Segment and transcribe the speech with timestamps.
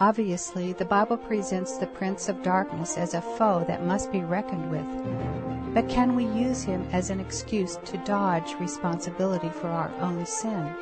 [0.00, 4.70] Obviously, the Bible presents the Prince of Darkness as a foe that must be reckoned
[4.70, 5.74] with.
[5.74, 10.72] But can we use him as an excuse to dodge responsibility for our own sin?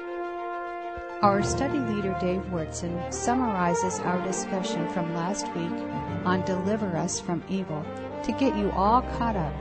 [1.22, 5.72] Our study leader Dave Wyrtzen summarizes our discussion from last week
[6.26, 7.86] on Deliver Us from Evil
[8.22, 9.54] to get you all caught up,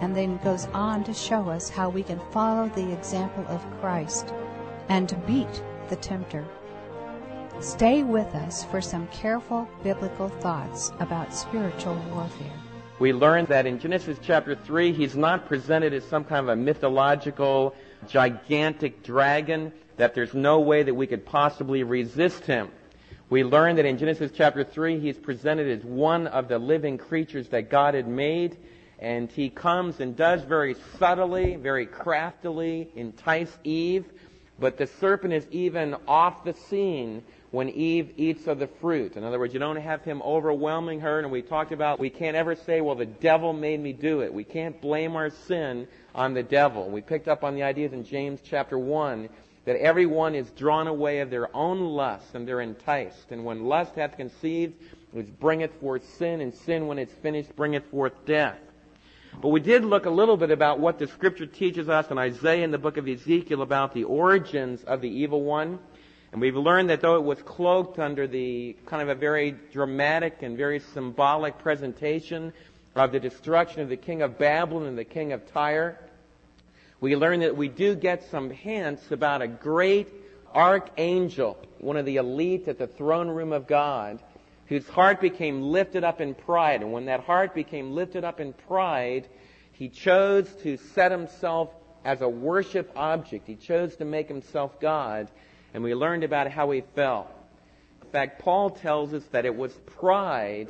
[0.00, 4.34] and then goes on to show us how we can follow the example of Christ
[4.88, 6.44] and beat the tempter.
[7.60, 12.52] Stay with us for some careful biblical thoughts about spiritual warfare.
[13.00, 16.56] We learn that in Genesis chapter 3, he's not presented as some kind of a
[16.56, 17.74] mythological,
[18.06, 22.68] gigantic dragon that there's no way that we could possibly resist him.
[23.28, 27.48] We learn that in Genesis chapter 3, he's presented as one of the living creatures
[27.48, 28.56] that God had made,
[29.00, 34.04] and he comes and does very subtly, very craftily entice Eve,
[34.60, 39.16] but the serpent is even off the scene when Eve eats of the fruit.
[39.16, 42.36] In other words, you don't have him overwhelming her, and we talked about we can't
[42.36, 44.32] ever say, well, the devil made me do it.
[44.32, 46.90] We can't blame our sin on the devil.
[46.90, 49.28] We picked up on the ideas in James chapter 1
[49.64, 53.30] that everyone is drawn away of their own lust and they're enticed.
[53.30, 54.74] And when lust hath conceived,
[55.12, 58.58] which bringeth forth sin, and sin when it's finished bringeth forth death.
[59.40, 62.64] But we did look a little bit about what the scripture teaches us in Isaiah
[62.64, 65.78] and the book of Ezekiel about the origins of the evil one.
[66.32, 70.42] And we've learned that though it was cloaked under the kind of a very dramatic
[70.42, 72.52] and very symbolic presentation
[72.94, 75.98] of the destruction of the king of Babylon and the king of Tyre,
[77.00, 80.08] we learn that we do get some hints about a great
[80.54, 84.18] archangel, one of the elite at the throne room of God,
[84.66, 86.82] whose heart became lifted up in pride.
[86.82, 89.28] And when that heart became lifted up in pride,
[89.72, 91.70] he chose to set himself
[92.04, 93.46] as a worship object.
[93.46, 95.28] He chose to make himself God.
[95.74, 97.30] And we learned about how he fell.
[98.02, 100.68] In fact, Paul tells us that it was pride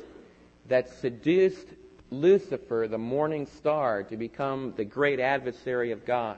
[0.67, 1.67] that seduced
[2.11, 6.37] Lucifer, the morning star, to become the great adversary of God.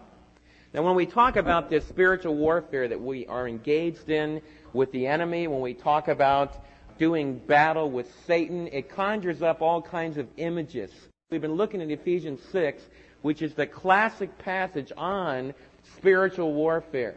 [0.73, 4.41] Now, when we talk about this spiritual warfare that we are engaged in
[4.73, 6.63] with the enemy, when we talk about
[6.97, 10.91] doing battle with Satan, it conjures up all kinds of images.
[11.29, 12.83] We've been looking at Ephesians 6,
[13.21, 15.53] which is the classic passage on
[15.97, 17.15] spiritual warfare.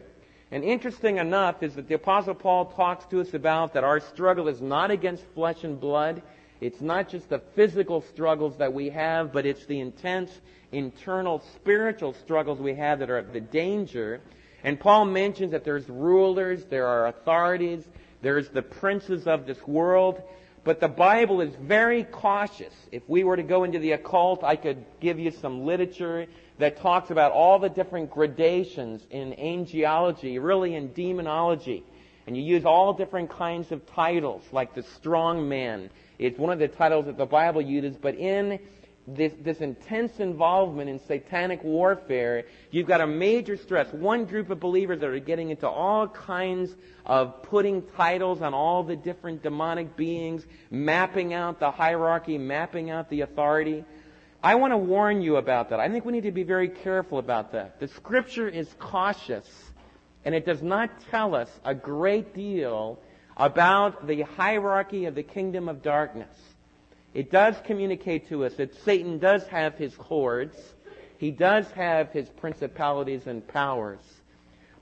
[0.54, 4.46] And interesting enough is that the Apostle Paul talks to us about that our struggle
[4.46, 6.22] is not against flesh and blood.
[6.60, 10.30] It's not just the physical struggles that we have, but it's the intense
[10.70, 14.20] internal spiritual struggles we have that are the danger.
[14.62, 17.82] And Paul mentions that there's rulers, there are authorities,
[18.22, 20.22] there's the princes of this world.
[20.62, 22.72] But the Bible is very cautious.
[22.92, 26.28] If we were to go into the occult, I could give you some literature
[26.58, 31.84] that talks about all the different gradations in angelology, really in demonology.
[32.26, 36.58] And you use all different kinds of titles, like the strong man it's one of
[36.58, 38.60] the titles that the Bible uses, but in
[39.06, 43.92] this, this intense involvement in satanic warfare, you've got a major stress.
[43.92, 48.82] One group of believers that are getting into all kinds of putting titles on all
[48.82, 53.84] the different demonic beings, mapping out the hierarchy, mapping out the authority.
[54.44, 55.80] I want to warn you about that.
[55.80, 57.80] I think we need to be very careful about that.
[57.80, 59.48] The scripture is cautious,
[60.22, 62.98] and it does not tell us a great deal
[63.38, 66.36] about the hierarchy of the kingdom of darkness.
[67.14, 70.58] It does communicate to us that Satan does have his hordes.
[71.16, 74.00] He does have his principalities and powers.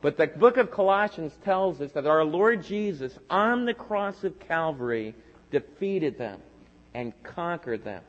[0.01, 4.41] But the book of Colossians tells us that our Lord Jesus on the cross of
[4.41, 5.15] Calvary
[5.53, 6.41] defeated them
[6.95, 8.03] and conquered them.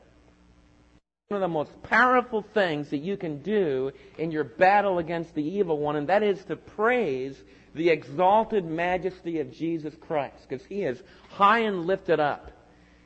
[1.34, 5.42] One of the most powerful things that you can do in your battle against the
[5.42, 7.36] evil one, and that is to praise
[7.74, 12.52] the exalted majesty of Jesus Christ, because he is high and lifted up.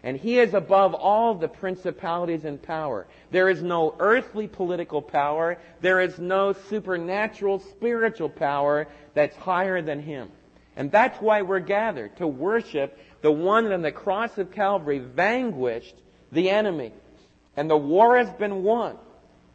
[0.03, 3.07] And he is above all the principalities and power.
[3.31, 5.57] There is no earthly political power.
[5.81, 10.29] There is no supernatural spiritual power that's higher than him.
[10.77, 14.99] And that's why we're gathered, to worship the one that on the cross of Calvary
[14.99, 15.97] vanquished
[16.31, 16.93] the enemy.
[17.59, 18.97] And the war has been won.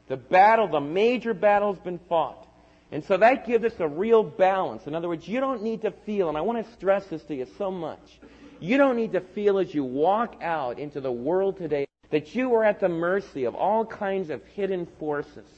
[0.10, 2.46] The battle, the major battle has been fought.
[2.92, 4.86] And so that gives us a real balance.
[4.88, 7.34] In other words, you don't need to feel, and I want to stress this to
[7.34, 8.20] you so much,
[8.60, 12.54] you don't need to feel as you walk out into the world today that you
[12.56, 15.50] are at the mercy of all kinds of hidden forces.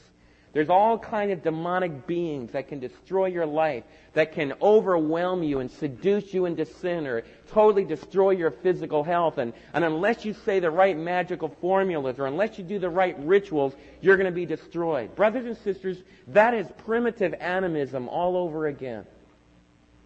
[0.56, 5.58] There's all kind of demonic beings that can destroy your life, that can overwhelm you
[5.58, 9.36] and seduce you into sin or totally destroy your physical health.
[9.36, 13.14] And, and unless you say the right magical formulas or unless you do the right
[13.18, 15.14] rituals, you're going to be destroyed.
[15.14, 15.98] Brothers and sisters,
[16.28, 19.04] that is primitive animism all over again.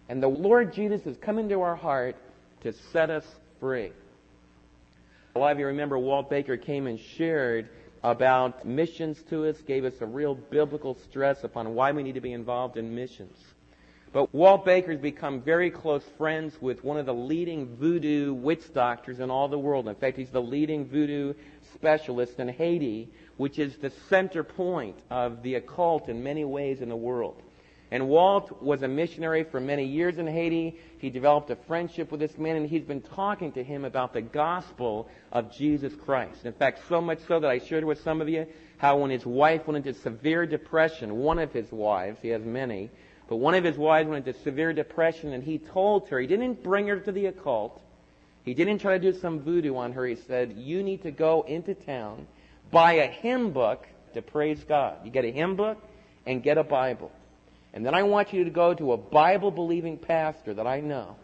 [0.09, 2.17] And the Lord Jesus has come into our heart
[2.63, 3.25] to set us
[3.61, 3.93] free.
[5.33, 7.69] A lot of you remember Walt Baker came and shared
[8.03, 12.21] about missions to us, gave us a real biblical stress upon why we need to
[12.21, 13.37] be involved in missions.
[14.13, 19.19] But Walt Baker's become very close friends with one of the leading voodoo witch doctors
[19.19, 19.87] in all the world.
[19.87, 21.33] In fact, he's the leading voodoo
[21.73, 26.89] specialist in Haiti, which is the center point of the occult in many ways in
[26.89, 27.41] the world.
[27.91, 30.79] And Walt was a missionary for many years in Haiti.
[30.99, 34.21] He developed a friendship with this man, and he's been talking to him about the
[34.21, 36.45] gospel of Jesus Christ.
[36.45, 38.47] In fact, so much so that I shared with some of you
[38.77, 42.89] how when his wife went into severe depression, one of his wives, he has many,
[43.27, 46.63] but one of his wives went into severe depression, and he told her, he didn't
[46.63, 47.81] bring her to the occult.
[48.43, 50.05] He didn't try to do some voodoo on her.
[50.05, 52.25] He said, you need to go into town,
[52.71, 54.97] buy a hymn book to praise God.
[55.03, 55.77] You get a hymn book
[56.25, 57.11] and get a Bible.
[57.73, 61.15] And then I want you to go to a Bible believing pastor that I know.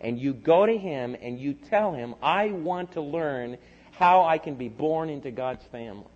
[0.00, 3.58] And you go to him and you tell him, I want to learn
[3.92, 6.06] how I can be born into God's family.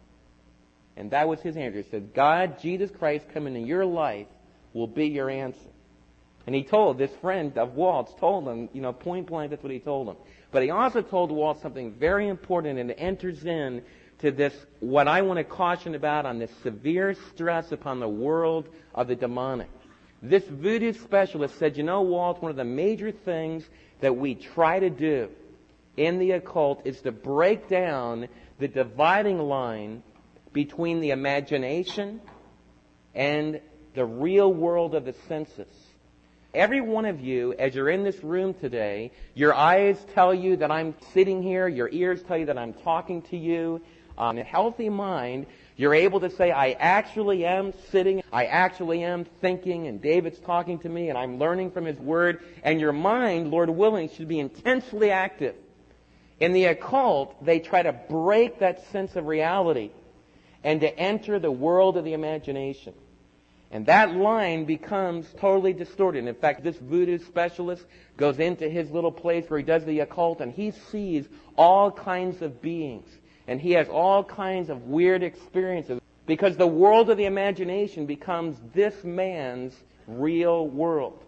[0.96, 1.78] And that was his answer.
[1.82, 4.26] He said, God, Jesus Christ coming into your life
[4.72, 5.58] will be your answer.
[6.46, 9.72] And he told this friend of Walt's, told him, you know, point blank, that's what
[9.72, 10.16] he told him.
[10.52, 13.82] But he also told Walt something very important and it enters in
[14.18, 18.68] to this, what I want to caution about on this severe stress upon the world
[18.94, 19.70] of the demonic.
[20.22, 23.64] This voodoo specialist said, you know, Walt, one of the major things
[24.00, 25.30] that we try to do
[25.96, 28.28] in the occult is to break down
[28.58, 30.02] the dividing line
[30.52, 32.20] between the imagination
[33.14, 33.60] and
[33.94, 35.68] the real world of the senses.
[36.52, 40.70] Every one of you, as you're in this room today, your eyes tell you that
[40.70, 43.80] I'm sitting here, your ears tell you that I'm talking to you.
[44.18, 45.46] On a healthy mind,
[45.80, 50.78] you're able to say, I actually am sitting, I actually am thinking, and David's talking
[50.80, 54.40] to me, and I'm learning from his word, and your mind, Lord willing, should be
[54.40, 55.54] intensely active.
[56.38, 59.90] In the occult, they try to break that sense of reality
[60.62, 62.92] and to enter the world of the imagination.
[63.70, 66.26] And that line becomes totally distorted.
[66.26, 67.86] In fact, this voodoo specialist
[68.18, 72.42] goes into his little place where he does the occult and he sees all kinds
[72.42, 73.08] of beings
[73.50, 78.56] and he has all kinds of weird experiences because the world of the imagination becomes
[78.72, 79.74] this man's
[80.06, 81.18] real world.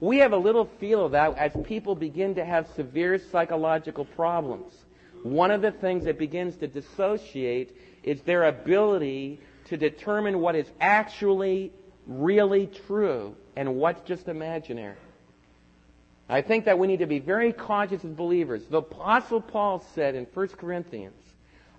[0.00, 4.72] We have a little feel of that as people begin to have severe psychological problems.
[5.22, 10.66] One of the things that begins to dissociate is their ability to determine what is
[10.80, 11.72] actually
[12.06, 14.96] really true and what's just imaginary.
[16.26, 18.62] I think that we need to be very cautious as believers.
[18.70, 21.20] The Apostle Paul said in 1 Corinthians,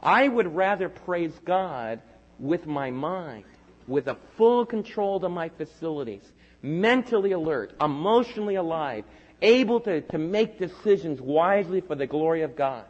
[0.01, 2.01] I would rather praise God
[2.39, 3.45] with my mind,
[3.87, 6.23] with a full control of my facilities,
[6.61, 9.05] mentally alert, emotionally alive,
[9.41, 12.85] able to, to make decisions wisely for the glory of God.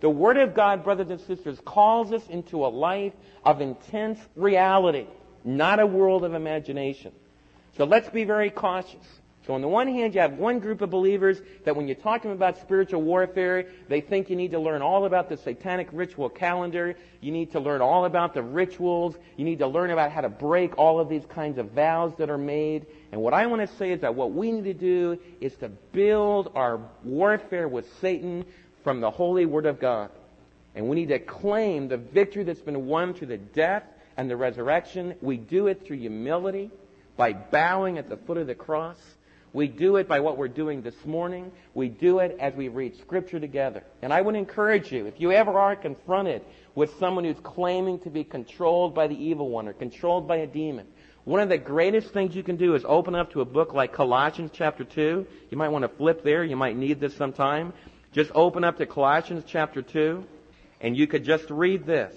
[0.00, 3.12] The Word of God, brothers and sisters, calls us into a life
[3.44, 5.06] of intense reality,
[5.44, 7.12] not a world of imagination.
[7.76, 9.19] So let's be very cautious.
[9.46, 12.22] So on the one hand, you have one group of believers that when you talk
[12.22, 15.88] to them about spiritual warfare, they think you need to learn all about the satanic
[15.92, 16.94] ritual calendar.
[17.22, 19.16] You need to learn all about the rituals.
[19.36, 22.28] You need to learn about how to break all of these kinds of vows that
[22.28, 22.86] are made.
[23.12, 25.70] And what I want to say is that what we need to do is to
[25.70, 28.44] build our warfare with Satan
[28.84, 30.10] from the holy word of God.
[30.74, 33.84] And we need to claim the victory that's been won through the death
[34.18, 35.14] and the resurrection.
[35.22, 36.70] We do it through humility
[37.16, 38.98] by bowing at the foot of the cross.
[39.52, 41.50] We do it by what we're doing this morning.
[41.74, 43.82] We do it as we read Scripture together.
[44.00, 46.42] And I would encourage you, if you ever are confronted
[46.74, 50.46] with someone who's claiming to be controlled by the evil one or controlled by a
[50.46, 50.86] demon,
[51.24, 53.92] one of the greatest things you can do is open up to a book like
[53.92, 55.26] Colossians chapter 2.
[55.50, 56.44] You might want to flip there.
[56.44, 57.72] You might need this sometime.
[58.12, 60.24] Just open up to Colossians chapter 2,
[60.80, 62.14] and you could just read this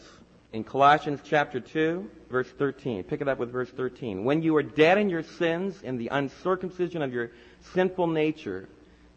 [0.54, 3.04] in Colossians chapter 2, verse 13.
[3.04, 4.24] Pick it up with verse 13.
[4.24, 7.32] When you were dead in your sins and the uncircumcision of your
[7.74, 8.70] sinful nature,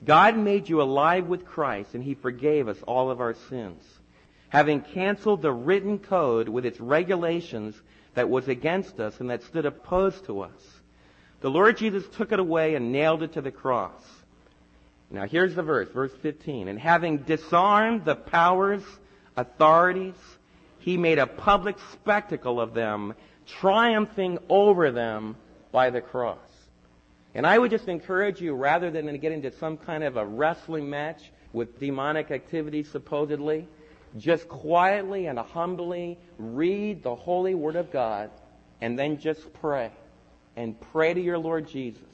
[0.02, 3.83] God made you alive with Christ and he forgave us all of our sins.
[4.49, 7.75] Having canceled the written code with its regulations
[8.14, 10.81] that was against us and that stood opposed to us.
[11.40, 14.00] The Lord Jesus took it away and nailed it to the cross.
[15.11, 16.69] Now here's the verse, verse 15.
[16.69, 18.83] And having disarmed the powers,
[19.37, 20.14] authorities,
[20.87, 23.12] he made a public spectacle of them,
[23.45, 25.35] triumphing over them
[25.73, 26.38] by the cross.
[27.35, 30.88] And I would just encourage you, rather than get into some kind of a wrestling
[30.88, 33.66] match with demonic activities supposedly,
[34.16, 38.31] just quietly and humbly read the holy word of God
[38.81, 39.90] and then just pray.
[40.55, 42.05] And pray to your Lord Jesus.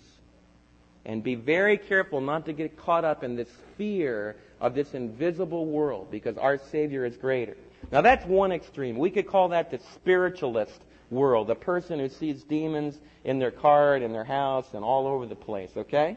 [1.04, 5.66] And be very careful not to get caught up in this fear of this invisible
[5.66, 7.58] world because our Savior is greater.
[7.90, 8.96] Now that's one extreme.
[8.96, 13.96] We could call that the spiritualist world, the person who sees demons in their car
[13.96, 16.16] in their house and all over the place, okay?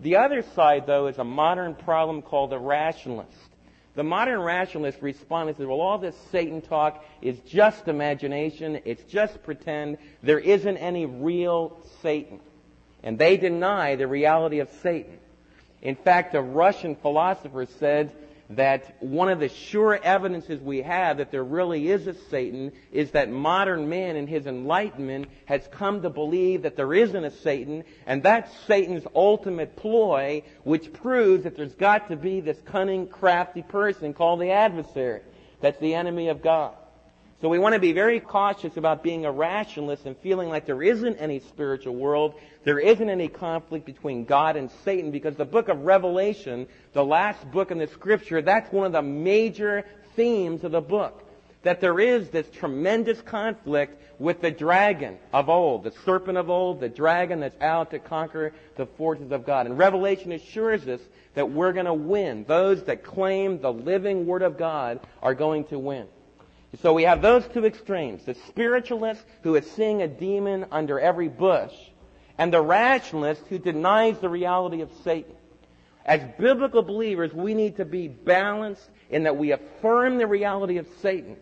[0.00, 3.32] The other side, though, is a modern problem called the rationalist.
[3.94, 8.80] The modern rationalist responds and says, well, all this Satan talk is just imagination.
[8.84, 9.98] It's just pretend.
[10.22, 12.38] There isn't any real Satan.
[13.02, 15.18] And they deny the reality of Satan.
[15.82, 18.12] In fact, a Russian philosopher said
[18.50, 23.10] that one of the sure evidences we have that there really is a Satan is
[23.10, 27.84] that modern man in his enlightenment has come to believe that there isn't a Satan,
[28.06, 33.62] and that's Satan's ultimate ploy, which proves that there's got to be this cunning, crafty
[33.62, 35.20] person called the adversary.
[35.60, 36.74] That's the enemy of God.
[37.40, 40.82] So we want to be very cautious about being a rationalist and feeling like there
[40.82, 45.68] isn't any spiritual world, there isn't any conflict between God and Satan, because the book
[45.68, 49.84] of Revelation, the last book in the scripture, that's one of the major
[50.16, 51.22] themes of the book.
[51.62, 56.80] That there is this tremendous conflict with the dragon of old, the serpent of old,
[56.80, 59.66] the dragon that's out to conquer the forces of God.
[59.66, 61.00] And Revelation assures us
[61.34, 62.44] that we're going to win.
[62.48, 66.08] Those that claim the living Word of God are going to win.
[66.82, 68.24] So we have those two extremes.
[68.24, 71.72] The spiritualist who is seeing a demon under every bush
[72.36, 75.34] and the rationalist who denies the reality of Satan.
[76.04, 80.86] As biblical believers, we need to be balanced in that we affirm the reality of
[81.02, 81.36] Satan.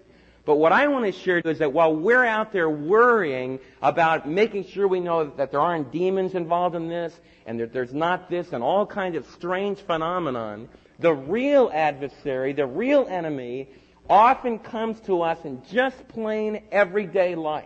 [0.45, 4.67] But what I want to share is that while we're out there worrying about making
[4.67, 8.53] sure we know that there aren't demons involved in this and that there's not this
[8.53, 10.69] and all kinds of strange phenomenon,
[11.01, 13.69] the real adversary, the real enemy
[14.09, 17.65] often comes to us in just plain everyday life.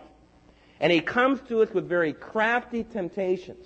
[0.79, 3.65] And he comes to us with very crafty temptations.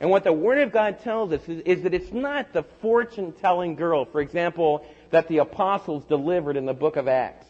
[0.00, 3.32] And what the Word of God tells us is, is that it's not the fortune
[3.32, 7.46] telling girl, for example, that the apostles delivered in the book of Acts.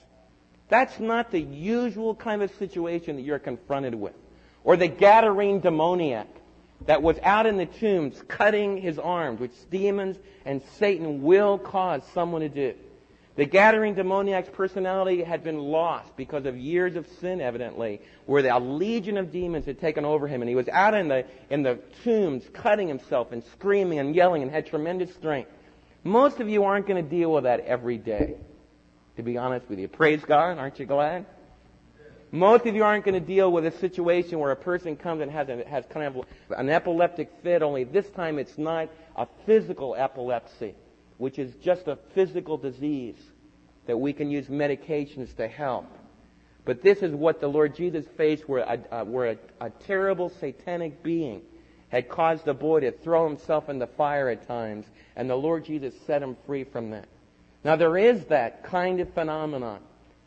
[0.68, 4.14] That's not the usual kind of situation that you're confronted with.
[4.64, 6.28] Or the Gadarene demoniac
[6.86, 12.02] that was out in the tombs cutting his arms, which demons and Satan will cause
[12.14, 12.74] someone to do.
[13.36, 18.58] The Gadarene demoniac's personality had been lost because of years of sin, evidently, where a
[18.58, 21.78] legion of demons had taken over him, and he was out in the, in the
[22.02, 25.50] tombs cutting himself and screaming and yelling and had tremendous strength.
[26.02, 28.34] Most of you aren't going to deal with that every day,
[29.16, 29.86] to be honest with you.
[29.86, 31.24] Praise God, aren't you glad?
[32.32, 35.30] Most of you aren't going to deal with a situation where a person comes and
[35.30, 36.24] has, a, has kind of
[36.56, 40.74] an epileptic fit, only this time it's not a physical epilepsy,
[41.20, 43.18] which is just a physical disease
[43.86, 45.84] that we can use medications to help.
[46.64, 50.30] But this is what the Lord Jesus faced where a, uh, where a, a terrible
[50.40, 51.42] satanic being
[51.90, 55.66] had caused the boy to throw himself in the fire at times, and the Lord
[55.66, 57.06] Jesus set him free from that.
[57.64, 59.80] Now there is that kind of phenomenon,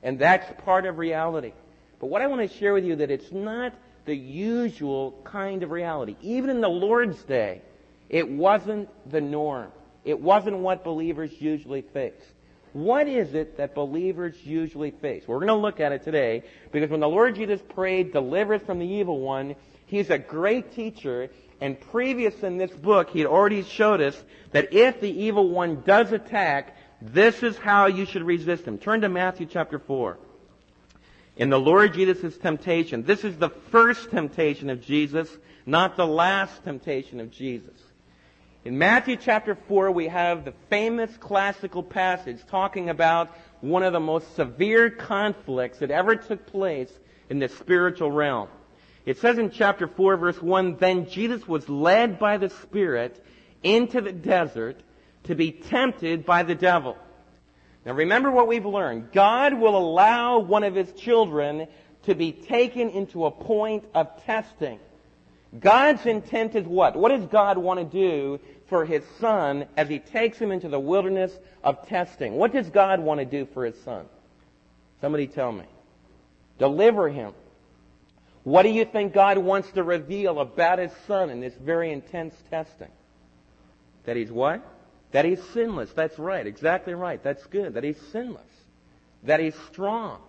[0.03, 1.53] and that's part of reality.
[1.99, 3.73] But what I want to share with you that it's not
[4.05, 6.17] the usual kind of reality.
[6.21, 7.63] Even in the Lord's day,
[8.09, 9.71] it wasn't the norm.
[10.05, 12.21] It wasn't what believers usually face.
[12.73, 15.23] What is it that believers usually face?
[15.27, 18.63] We're going to look at it today because when the Lord Jesus prayed, deliver us
[18.63, 19.55] from the evil one,
[19.85, 21.29] he's a great teacher.
[21.61, 25.83] And previous in this book, he had already showed us that if the evil one
[25.85, 28.79] does attack, this is how you should resist him.
[28.79, 30.17] Turn to Matthew chapter 4.
[31.37, 35.29] In the Lord Jesus' temptation, this is the first temptation of Jesus,
[35.65, 37.79] not the last temptation of Jesus.
[38.65, 43.29] In Matthew chapter 4, we have the famous classical passage talking about
[43.59, 46.89] one of the most severe conflicts that ever took place
[47.29, 48.47] in the spiritual realm.
[49.05, 53.21] It says in chapter 4, verse 1, Then Jesus was led by the Spirit
[53.63, 54.79] into the desert
[55.23, 56.95] to be tempted by the devil.
[57.85, 59.11] Now remember what we've learned.
[59.11, 61.67] God will allow one of his children
[62.03, 64.79] to be taken into a point of testing.
[65.59, 66.95] God's intent is what?
[66.95, 68.39] What does God want to do
[68.73, 71.31] for his son as he takes him into the wilderness
[71.63, 72.33] of testing?
[72.33, 74.07] What does God want to do for his son?
[74.99, 75.65] Somebody tell me.
[76.57, 77.33] Deliver him.
[78.43, 82.33] What do you think God wants to reveal about his son in this very intense
[82.49, 82.89] testing?
[84.05, 84.65] That he's what?
[85.11, 85.93] That he's sinless.
[85.93, 86.47] That's right.
[86.47, 87.23] Exactly right.
[87.23, 87.75] That's good.
[87.75, 88.41] That he's sinless.
[89.21, 90.19] That he's strong.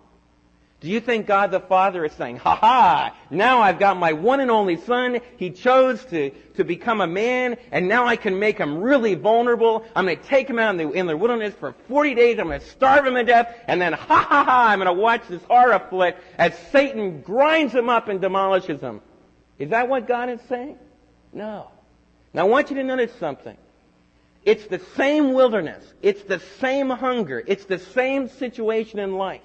[0.85, 4.39] Do you think God the Father is saying, ha ha, now I've got my one
[4.39, 5.19] and only son.
[5.35, 9.83] He chose to, to become a man and now I can make him really vulnerable.
[9.95, 12.37] I'm going to take him out in the, in the wilderness for 40 days.
[12.37, 15.01] I'm going to starve him to death and then ha ha ha, I'm going to
[15.01, 19.01] watch this horror flick as Satan grinds him up and demolishes him.
[19.57, 20.77] Is that what God is saying?
[21.33, 21.71] No.
[22.31, 23.57] Now I want you to notice something.
[24.43, 25.83] It's the same wilderness.
[26.03, 27.43] It's the same hunger.
[27.47, 29.41] It's the same situation in life.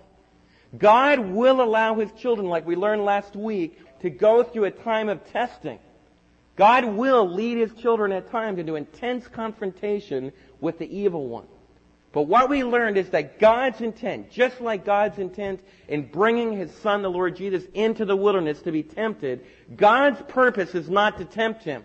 [0.77, 5.09] God will allow His children, like we learned last week, to go through a time
[5.09, 5.79] of testing.
[6.57, 11.47] God will lead His children at times into intense confrontation with the evil one.
[12.13, 16.73] But what we learned is that God's intent, just like God's intent in bringing His
[16.77, 19.45] Son, the Lord Jesus, into the wilderness to be tempted,
[19.77, 21.85] God's purpose is not to tempt Him.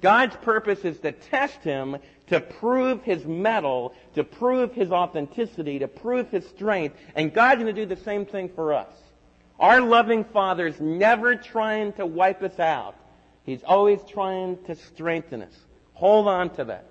[0.00, 1.96] God's purpose is to test Him
[2.28, 7.74] to prove His mettle, to prove His authenticity, to prove His strength, and God's going
[7.74, 8.92] to do the same thing for us.
[9.58, 12.94] Our loving Father is never trying to wipe us out.
[13.44, 15.54] He's always trying to strengthen us.
[15.94, 16.90] Hold on to that.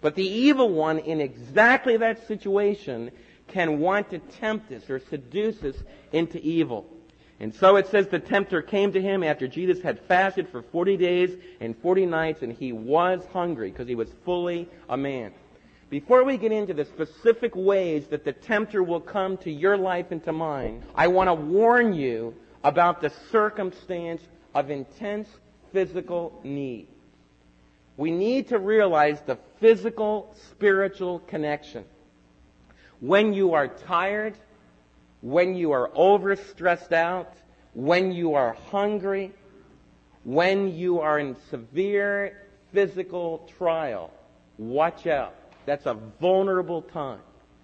[0.00, 3.10] But the evil one in exactly that situation
[3.48, 5.76] can want to tempt us or seduce us
[6.12, 6.86] into evil.
[7.40, 10.96] And so it says the tempter came to him after Jesus had fasted for 40
[10.96, 15.32] days and 40 nights and he was hungry because he was fully a man.
[15.90, 20.06] Before we get into the specific ways that the tempter will come to your life
[20.10, 24.22] and to mine, I want to warn you about the circumstance
[24.54, 25.28] of intense
[25.72, 26.88] physical need
[27.96, 31.84] we need to realize the physical spiritual connection.
[33.00, 34.34] When you are tired,
[35.24, 37.32] when you are overstressed out,
[37.72, 39.32] when you are hungry,
[40.22, 44.10] when you are in severe physical trial,
[44.58, 45.34] watch out.
[45.64, 47.20] That's a vulnerable time.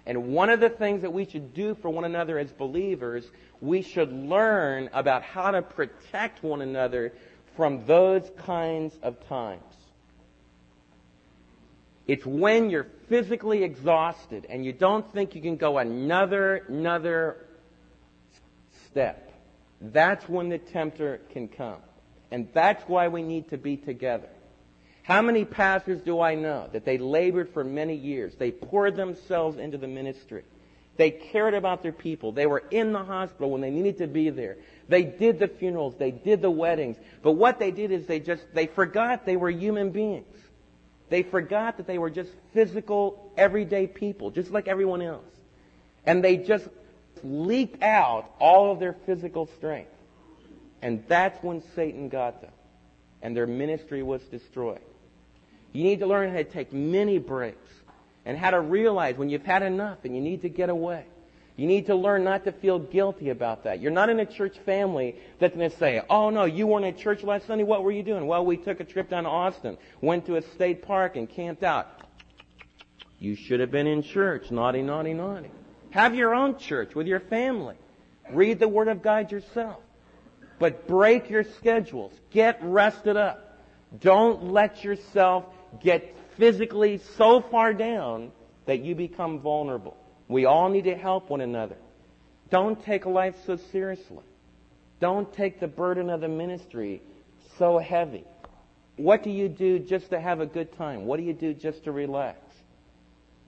[0.06, 3.26] And one of the things that we should do for one another as believers,
[3.60, 7.12] we should learn about how to protect one another
[7.58, 9.62] from those kinds of times.
[12.06, 17.36] It's when you're physically exhausted and you don't think you can go another, another
[18.90, 19.32] step.
[19.80, 21.78] That's when the tempter can come.
[22.30, 24.28] And that's why we need to be together.
[25.02, 28.34] How many pastors do I know that they labored for many years?
[28.36, 30.44] They poured themselves into the ministry.
[30.96, 32.32] They cared about their people.
[32.32, 34.58] They were in the hospital when they needed to be there.
[34.88, 35.94] They did the funerals.
[35.98, 36.98] They did the weddings.
[37.22, 40.36] But what they did is they just, they forgot they were human beings.
[41.08, 45.24] They forgot that they were just physical, everyday people, just like everyone else.
[46.04, 46.68] And they just
[47.22, 49.90] leaked out all of their physical strength.
[50.82, 52.52] And that's when Satan got them.
[53.22, 54.80] And their ministry was destroyed.
[55.72, 57.68] You need to learn how to take many breaks
[58.24, 61.04] and how to realize when you've had enough and you need to get away.
[61.56, 63.80] You need to learn not to feel guilty about that.
[63.80, 66.96] You're not in a church family that's going to say, oh no, you weren't at
[66.96, 67.64] church last Sunday.
[67.64, 68.26] What were you doing?
[68.26, 71.62] Well, we took a trip down to Austin, went to a state park and camped
[71.62, 71.86] out.
[73.18, 74.50] You should have been in church.
[74.50, 75.50] Naughty, naughty, naughty.
[75.90, 77.76] Have your own church with your family.
[78.32, 79.80] Read the Word of God yourself.
[80.58, 82.12] But break your schedules.
[82.30, 83.58] Get rested up.
[83.98, 85.44] Don't let yourself
[85.82, 88.30] get physically so far down
[88.66, 89.96] that you become vulnerable.
[90.28, 91.76] We all need to help one another.
[92.50, 94.24] Don't take life so seriously.
[95.00, 97.02] Don't take the burden of the ministry
[97.58, 98.24] so heavy.
[98.96, 101.06] What do you do just to have a good time?
[101.06, 102.38] What do you do just to relax?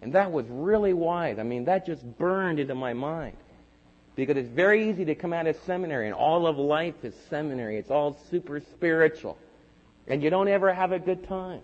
[0.03, 1.39] And that was really wise.
[1.39, 3.37] I mean, that just burned into my mind.
[4.15, 7.79] Because it's very easy to come out of seminary and all of life is seminary.
[7.79, 9.39] It's all super spiritual.
[10.07, 11.61] And you don't ever have a good time.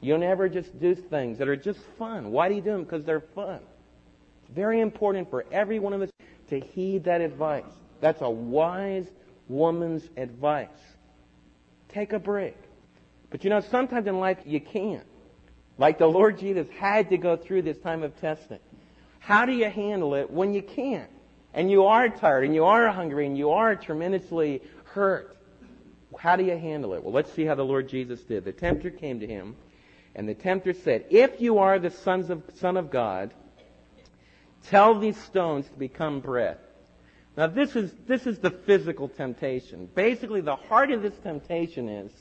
[0.00, 2.30] You don't ever just do things that are just fun.
[2.30, 2.84] Why do you do them?
[2.84, 3.60] Because they're fun.
[4.42, 6.10] It's very important for every one of us
[6.50, 7.64] to heed that advice.
[8.00, 9.06] That's a wise
[9.48, 10.68] woman's advice.
[11.88, 12.56] Take a break.
[13.30, 15.06] But you know, sometimes in life you can't.
[15.80, 18.60] Like the Lord Jesus had to go through this time of testing.
[19.18, 21.10] How do you handle it when you can't?
[21.52, 25.36] And you are tired and you are hungry and you are tremendously hurt.
[26.16, 27.02] How do you handle it?
[27.02, 28.44] Well, let's see how the Lord Jesus did.
[28.44, 29.56] The tempter came to him
[30.14, 33.32] and the tempter said, if you are the sons of, son of God,
[34.64, 36.58] Tell these stones to become bread.
[37.36, 39.88] Now this is, this is the physical temptation.
[39.94, 42.12] Basically, the heart of this temptation is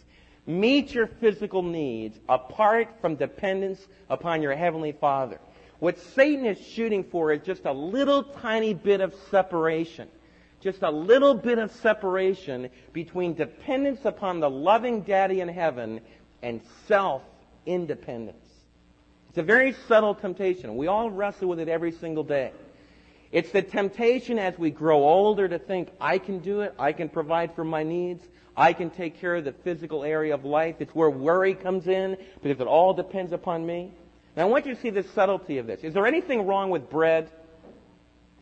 [0.50, 5.40] meet your physical needs apart from dependence upon your heavenly Father.
[5.78, 10.10] What Satan is shooting for is just a little tiny bit of separation.
[10.60, 16.02] Just a little bit of separation between dependence upon the loving daddy in heaven
[16.42, 18.46] and self-independence.
[19.30, 20.76] It's a very subtle temptation.
[20.76, 22.52] We all wrestle with it every single day.
[23.32, 27.08] It's the temptation as we grow older to think, I can do it, I can
[27.08, 28.24] provide for my needs,
[28.60, 30.76] I can take care of the physical area of life.
[30.80, 33.94] It's where worry comes in because it all depends upon me.
[34.36, 35.80] Now I want you to see the subtlety of this.
[35.82, 37.30] Is there anything wrong with bread?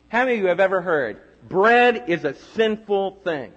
[0.08, 3.52] How many of you have ever heard bread is a sinful thing?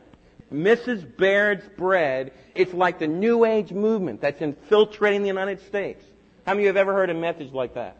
[0.53, 1.17] Mrs.
[1.17, 6.05] Baird's bread, it's like the New Age movement that's infiltrating the United States.
[6.45, 7.97] How many of you have ever heard a message like that?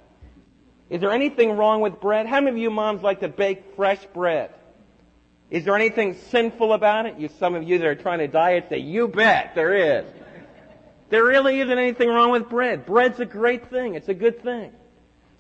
[0.91, 2.27] Is there anything wrong with bread?
[2.27, 4.53] How many of you moms like to bake fresh bread?
[5.51, 7.19] Is there anything sinful about it?
[7.19, 10.07] You, some of you that are trying to diet say, you bet there is.
[11.09, 12.87] There really isn't anything wrong with bread.
[12.87, 13.97] Bread's a great thing.
[13.97, 14.71] It's a good thing.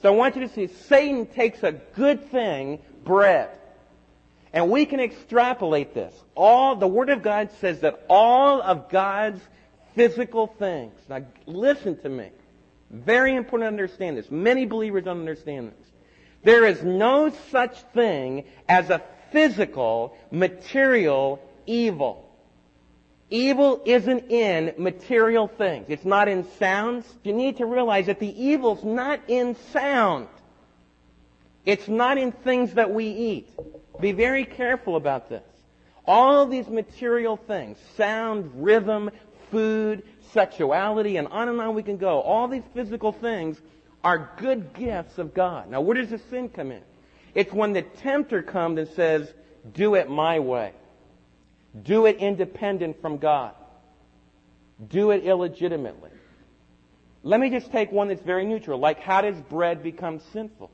[0.02, 3.50] So I want you to see Satan takes a good thing, bread.
[4.52, 6.12] And we can extrapolate this.
[6.34, 9.40] All, the Word of God says that all of God's
[9.94, 12.30] physical things, now listen to me.
[12.90, 14.28] Very important to understand this.
[14.28, 15.86] Many believers don't understand this.
[16.42, 22.26] There is no such thing as a physical, material evil.
[23.30, 25.86] Evil isn't in material things.
[25.88, 27.06] It's not in sounds.
[27.22, 30.26] You need to realize that the evil's not in sound.
[31.64, 33.48] It's not in things that we eat.
[34.00, 35.44] Be very careful about this.
[36.06, 39.10] All these material things, sound, rhythm,
[39.50, 42.20] food, sexuality, and on and on we can go.
[42.20, 43.60] All these physical things
[44.02, 45.70] are good gifts of God.
[45.70, 46.82] Now, where does the sin come in?
[47.34, 49.32] It's when the tempter comes and says,
[49.72, 50.72] do it my way.
[51.82, 53.54] Do it independent from God.
[54.88, 56.10] Do it illegitimately.
[57.22, 60.70] Let me just take one that's very neutral, like how does bread become sinful?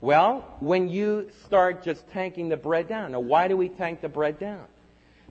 [0.00, 3.12] Well, when you start just tanking the bread down.
[3.12, 4.64] Now, why do we tank the bread down?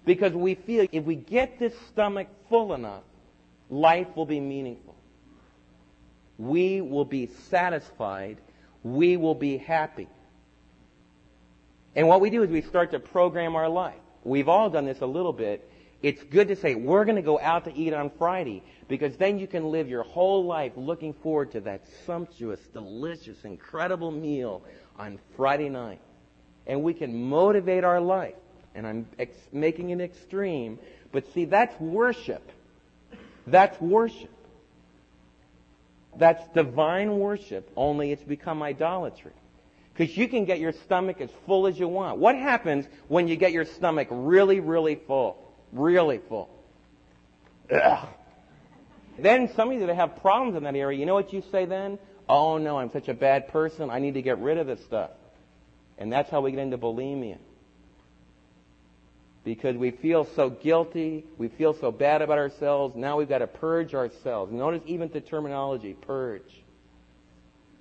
[0.05, 3.03] Because we feel if we get this stomach full enough,
[3.69, 4.95] life will be meaningful.
[6.37, 8.37] We will be satisfied.
[8.83, 10.07] We will be happy.
[11.95, 13.99] And what we do is we start to program our life.
[14.23, 15.67] We've all done this a little bit.
[16.01, 19.37] It's good to say, we're going to go out to eat on Friday because then
[19.37, 24.63] you can live your whole life looking forward to that sumptuous, delicious, incredible meal
[24.97, 25.99] on Friday night.
[26.65, 28.35] And we can motivate our life.
[28.73, 30.79] And I'm ex- making an extreme.
[31.11, 32.51] But see, that's worship.
[33.45, 34.29] That's worship.
[36.15, 39.31] That's divine worship, only it's become idolatry.
[39.93, 42.17] Because you can get your stomach as full as you want.
[42.17, 45.37] What happens when you get your stomach really, really full?
[45.71, 46.49] Really full.
[47.71, 48.07] Ugh.
[49.19, 51.65] Then some of you that have problems in that area, you know what you say
[51.65, 51.99] then?
[52.27, 53.89] Oh no, I'm such a bad person.
[53.89, 55.11] I need to get rid of this stuff.
[55.97, 57.37] And that's how we get into bulimia.
[59.43, 63.47] Because we feel so guilty, we feel so bad about ourselves, now we've got to
[63.47, 64.51] purge ourselves.
[64.51, 66.63] Notice even the terminology, purge.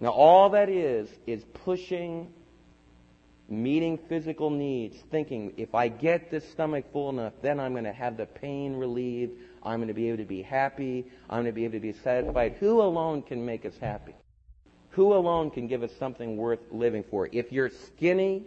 [0.01, 2.33] Now all that is, is pushing
[3.51, 7.93] meeting physical needs, thinking if I get this stomach full enough, then I'm going to
[7.93, 9.33] have the pain relieved.
[9.63, 11.05] I'm going to be able to be happy.
[11.29, 12.57] I'm going to be able to be satisfied.
[12.61, 14.15] Who alone can make us happy?
[14.91, 17.29] Who alone can give us something worth living for?
[17.31, 18.45] If you're skinny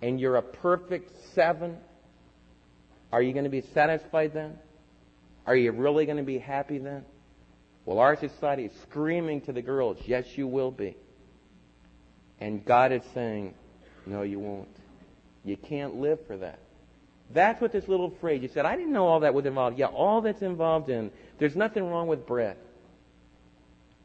[0.00, 1.76] and you're a perfect seven,
[3.12, 4.58] are you going to be satisfied then?
[5.46, 7.04] Are you really going to be happy then?
[7.84, 10.96] Well, our society is screaming to the girls, yes, you will be.
[12.40, 13.54] And God is saying,
[14.06, 14.68] no, you won't.
[15.44, 16.58] You can't live for that.
[17.32, 19.78] That's what this little phrase, you said, I didn't know all that was involved.
[19.78, 22.56] Yeah, all that's involved in, there's nothing wrong with bread.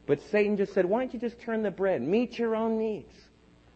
[0.06, 2.02] But Satan just said, why don't you just turn the bread?
[2.02, 3.12] Meet your own needs.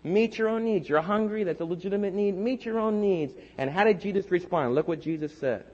[0.08, 0.88] Meet your own needs.
[0.88, 2.36] You're hungry, that's a legitimate need.
[2.36, 3.34] Meet your own needs.
[3.56, 4.74] And how did Jesus respond?
[4.74, 5.64] Look what Jesus said.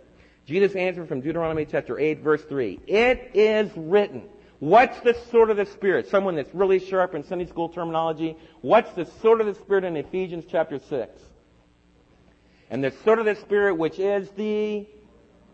[0.47, 2.81] Jesus answered from Deuteronomy chapter 8 verse 3.
[2.87, 4.25] It is written.
[4.59, 6.09] What's the sword of the Spirit?
[6.09, 8.37] Someone that's really sharp in Sunday school terminology.
[8.61, 11.23] What's the sword of the Spirit in Ephesians chapter 6?
[12.71, 14.87] And the sword of the Spirit, which is the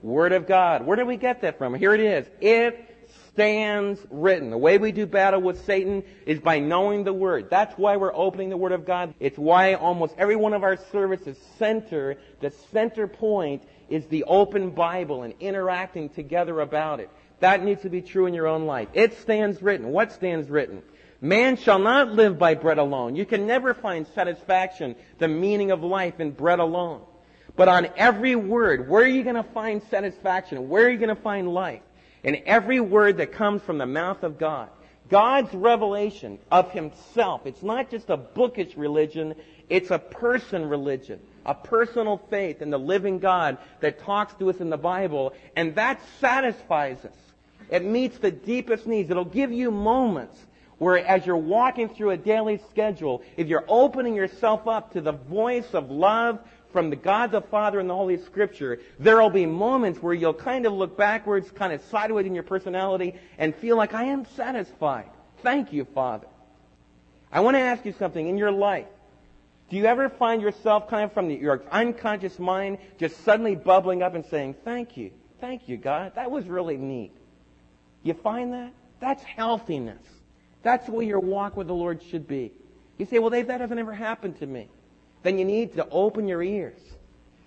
[0.03, 0.87] Word of God.
[0.87, 1.75] Where do we get that from?
[1.75, 2.27] Here it is.
[2.41, 2.90] It
[3.33, 4.51] stands written.
[4.51, 7.49] The way we do battle with Satan is by knowing the Word.
[7.51, 9.15] That's why we're opening the Word of God.
[9.21, 14.71] It's why almost every one of our services center, the center point is the open
[14.71, 17.11] Bible and interacting together about it.
[17.41, 18.89] That needs to be true in your own life.
[18.93, 19.89] It stands written.
[19.89, 20.83] What stands written?
[21.21, 23.17] Man shall not live by bread alone.
[23.17, 27.03] You can never find satisfaction, the meaning of life in bread alone.
[27.57, 30.69] But on every word, where are you going to find satisfaction?
[30.69, 31.83] Where are you going to find life?
[32.23, 34.69] In every word that comes from the mouth of God.
[35.09, 37.45] God's revelation of Himself.
[37.45, 39.35] It's not just a bookish religion,
[39.69, 41.21] it's a person religion.
[41.47, 45.75] A personal faith in the living God that talks to us in the Bible, and
[45.75, 47.17] that satisfies us.
[47.71, 49.11] It meets the deepest needs.
[49.11, 50.39] It'll give you moments
[50.79, 55.13] where as you're walking through a daily schedule, if you're opening yourself up to the
[55.13, 56.41] voice of love
[56.73, 60.67] from the God the Father and the Holy Scripture, there'll be moments where you'll kind
[60.67, 65.11] of look backwards, kind of sideways in your personality, and feel like, I am satisfied.
[65.43, 66.27] Thank you, Father.
[67.33, 68.87] I want to ask you something in your life.
[69.71, 74.03] Do you ever find yourself kind of from the, your unconscious mind just suddenly bubbling
[74.03, 76.17] up and saying, thank you, thank you, God.
[76.17, 77.13] That was really neat.
[78.03, 78.73] You find that?
[78.99, 80.03] That's healthiness.
[80.63, 82.53] That's the way your walk with the Lord should be.
[82.99, 84.69] You say, well, Dave, that hasn't ever happened to me.
[85.23, 86.81] Then you need to open your ears.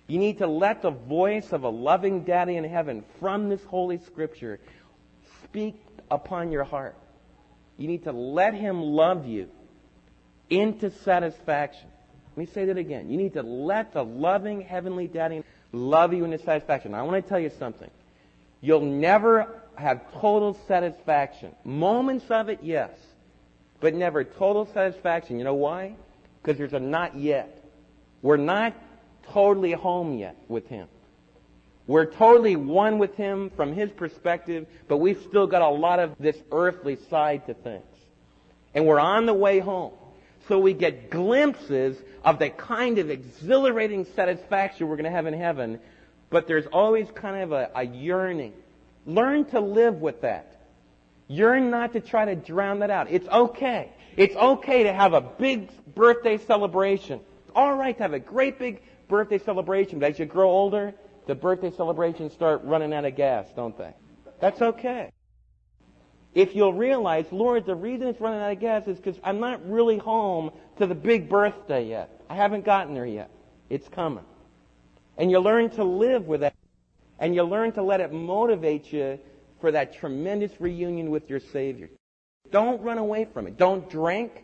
[0.07, 3.97] You need to let the voice of a loving daddy in heaven from this holy
[3.99, 4.59] scripture
[5.43, 5.75] speak
[6.11, 6.95] upon your heart.
[7.77, 9.49] You need to let him love you
[10.49, 11.87] into satisfaction.
[12.35, 13.09] Let me say that again.
[13.09, 16.93] You need to let the loving heavenly daddy love you into satisfaction.
[16.93, 17.89] I want to tell you something.
[18.61, 21.55] You'll never have total satisfaction.
[21.63, 22.91] Moments of it, yes.
[23.79, 25.37] But never total satisfaction.
[25.37, 25.95] You know why?
[26.41, 27.62] Because there's a not yet.
[28.23, 28.73] We're not
[29.31, 30.87] totally home yet with Him.
[31.85, 36.15] We're totally one with Him from His perspective, but we've still got a lot of
[36.17, 37.83] this earthly side to things.
[38.73, 39.91] And we're on the way home.
[40.47, 45.33] So we get glimpses of the kind of exhilarating satisfaction we're going to have in
[45.33, 45.79] heaven,
[46.29, 48.53] but there's always kind of a, a yearning.
[49.05, 50.61] Learn to live with that.
[51.27, 53.07] Yearn not to try to drown that out.
[53.09, 53.91] It's okay.
[54.15, 57.19] It's okay to have a big birthday celebration.
[57.55, 60.93] All right to have a great big birthday celebration, but as you grow older,
[61.27, 63.93] the birthday celebrations start running out of gas, don't they?
[64.39, 65.11] That's okay.
[66.33, 69.69] If you'll realize, Lord, the reason it's running out of gas is because I'm not
[69.69, 72.21] really home to the big birthday yet.
[72.29, 73.29] I haven't gotten there yet.
[73.69, 74.25] It's coming.
[75.17, 76.55] And you learn to live with that.
[77.19, 79.19] And you learn to let it motivate you
[79.61, 81.89] for that tremendous reunion with your Savior.
[82.51, 83.57] Don't run away from it.
[83.57, 84.43] Don't drink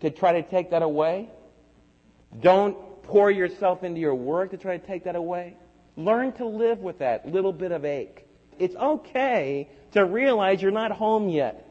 [0.00, 1.30] to try to take that away.
[2.40, 5.56] Don't pour yourself into your work to try to take that away.
[5.96, 8.24] Learn to live with that little bit of ache.
[8.58, 11.64] It's okay to realize you're not home yet.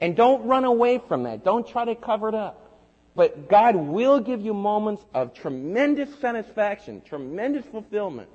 [0.00, 1.44] And don't run away from that.
[1.44, 2.58] Don't try to cover it up.
[3.14, 8.28] But God will give you moments of tremendous satisfaction, tremendous fulfillment,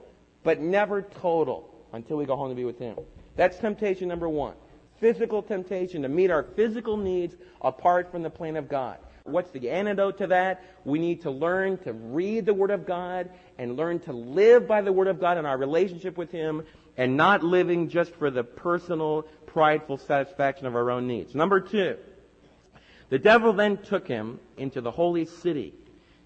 [0.43, 2.95] but never total until we go home to be with Him.
[3.35, 4.53] That's temptation number one.
[4.99, 8.97] Physical temptation to meet our physical needs apart from the plan of God.
[9.27, 10.63] What's the antidote to that?
[10.85, 14.81] We need to learn to read the Word of God and learn to live by
[14.81, 16.63] the Word of God in our relationship with Him
[16.97, 21.35] and not living just for the personal, prideful satisfaction of our own needs.
[21.35, 21.97] Number two,
[23.09, 25.73] the devil then took him into the holy city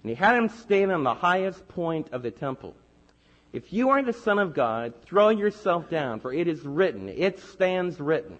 [0.02, 2.74] and he had him stand on the highest point of the temple.
[3.52, 7.38] If you are the Son of God, throw yourself down, for it is written, it
[7.40, 8.38] stands written.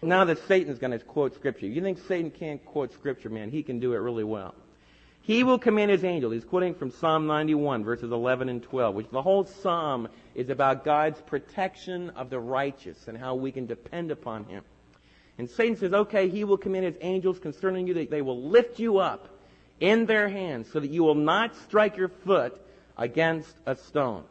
[0.00, 1.66] Now that Satan's going to quote Scripture.
[1.66, 3.50] You think Satan can't quote Scripture, man?
[3.50, 4.54] He can do it really well.
[5.22, 6.30] He will command his angel.
[6.30, 10.84] He's quoting from Psalm 91, verses 11 and 12, which the whole psalm is about
[10.84, 14.64] God's protection of the righteous and how we can depend upon him.
[15.36, 18.78] And Satan says, okay, he will command his angels concerning you that they will lift
[18.78, 19.28] you up
[19.80, 22.58] in their hands so that you will not strike your foot
[22.96, 24.24] against a stone.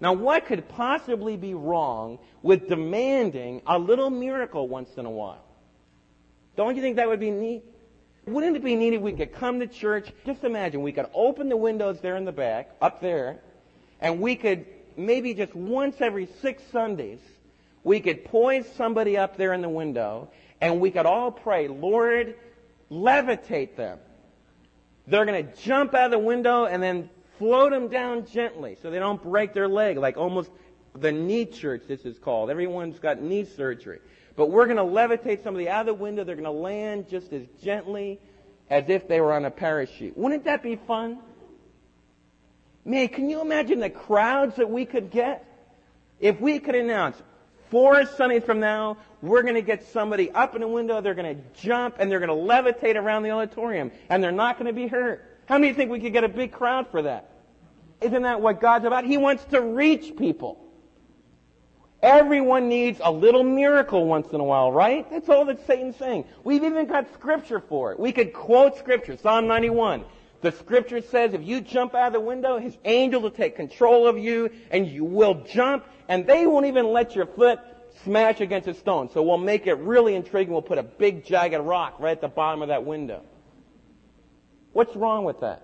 [0.00, 5.44] Now, what could possibly be wrong with demanding a little miracle once in a while?
[6.56, 7.64] Don't you think that would be neat?
[8.26, 10.12] Wouldn't it be neat if we could come to church?
[10.26, 13.40] Just imagine we could open the windows there in the back, up there,
[14.00, 17.20] and we could maybe just once every six Sundays,
[17.84, 20.28] we could poise somebody up there in the window,
[20.60, 22.34] and we could all pray, Lord,
[22.90, 23.98] levitate them.
[25.06, 28.90] They're going to jump out of the window and then float them down gently so
[28.90, 30.50] they don't break their leg, like almost
[30.94, 32.50] the knee church, this is called.
[32.50, 34.00] Everyone's got knee surgery.
[34.36, 36.24] But we're going to levitate somebody out of the window.
[36.24, 38.20] They're going to land just as gently
[38.70, 40.16] as if they were on a parachute.
[40.16, 41.18] Wouldn't that be fun?
[42.84, 45.44] Man, can you imagine the crowds that we could get?
[46.20, 47.16] If we could announce,
[47.70, 51.36] four Sundays from now, we're going to get somebody up in a window, they're going
[51.36, 54.72] to jump, and they're going to levitate around the auditorium, and they're not going to
[54.72, 55.27] be hurt.
[55.48, 57.30] How many think we could get a big crowd for that?
[58.02, 59.04] Isn't that what God's about?
[59.04, 60.62] He wants to reach people.
[62.02, 65.10] Everyone needs a little miracle once in a while, right?
[65.10, 66.26] That's all that Satan's saying.
[66.44, 67.98] We've even got scripture for it.
[67.98, 69.16] We could quote scripture.
[69.16, 70.04] Psalm 91.
[70.42, 74.06] The scripture says if you jump out of the window, his angel will take control
[74.06, 77.58] of you and you will jump and they won't even let your foot
[78.04, 79.08] smash against a stone.
[79.14, 80.52] So we'll make it really intriguing.
[80.52, 83.22] We'll put a big jagged rock right at the bottom of that window.
[84.78, 85.60] What's wrong with that?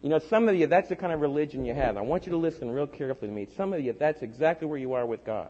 [0.00, 1.96] You know, some of you, that's the kind of religion you have.
[1.96, 3.48] I want you to listen real carefully to me.
[3.56, 5.48] Some of you, that's exactly where you are with God.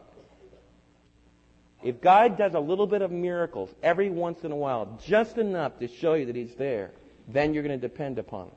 [1.83, 5.77] If God does a little bit of miracles every once in a while, just enough
[5.81, 6.89] to show you that He's there,
[7.27, 8.55] then you're going to depend upon Him.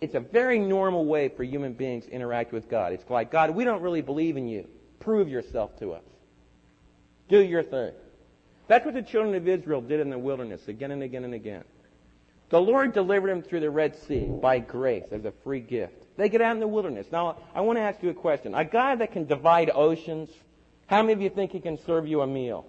[0.00, 2.92] It's a very normal way for human beings to interact with God.
[2.92, 4.66] It's like, God, we don't really believe in you.
[4.98, 6.02] Prove yourself to us.
[7.28, 7.92] Do your thing.
[8.66, 11.62] That's what the children of Israel did in the wilderness again and again and again.
[12.50, 15.94] The Lord delivered them through the Red Sea by grace as a free gift.
[16.16, 17.06] They get out in the wilderness.
[17.12, 18.54] Now, I want to ask you a question.
[18.54, 20.30] A guy that can divide oceans,
[20.86, 22.66] how many of you think he can serve you a meal?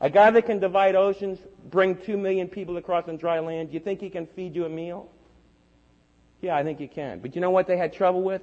[0.00, 1.38] A guy that can divide oceans,
[1.70, 4.64] bring two million people across on dry land, do you think he can feed you
[4.64, 5.10] a meal?
[6.40, 7.20] Yeah, I think he can.
[7.20, 8.42] But you know what they had trouble with?